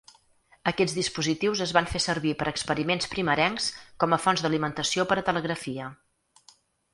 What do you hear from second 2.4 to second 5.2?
experiments primerencs com a fonts d'alimentació per